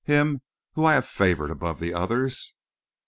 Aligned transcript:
"Him 0.05 0.41
whom 0.73 0.87
I 0.87 0.95
have 0.95 1.07
favored 1.07 1.51
above 1.51 1.79
the 1.79 1.93
others!" 1.93 2.55